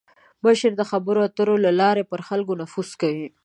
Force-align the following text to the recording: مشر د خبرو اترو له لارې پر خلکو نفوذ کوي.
مشر 0.45 0.71
د 0.77 0.81
خبرو 0.91 1.21
اترو 1.27 1.55
له 1.65 1.71
لارې 1.79 2.03
پر 2.11 2.19
خلکو 2.27 2.53
نفوذ 2.61 2.89
کوي. 3.01 3.27